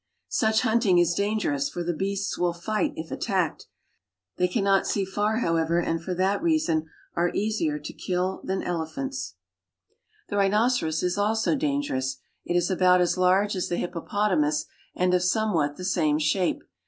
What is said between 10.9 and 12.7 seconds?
rhinoceros is also dangerous. It